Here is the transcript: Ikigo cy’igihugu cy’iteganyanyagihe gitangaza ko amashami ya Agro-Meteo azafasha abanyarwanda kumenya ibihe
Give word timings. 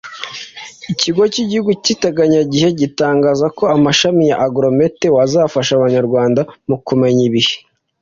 Ikigo 0.91 1.21
cy’igihugu 1.31 1.69
cy’iteganyanyagihe 1.83 2.67
gitangaza 2.81 3.45
ko 3.57 3.63
amashami 3.75 4.23
ya 4.29 4.35
Agro-Meteo 4.45 5.15
azafasha 5.25 5.71
abanyarwanda 5.75 6.41
kumenya 6.87 7.21
ibihe 7.29 7.55